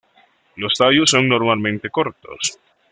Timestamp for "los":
0.55-0.73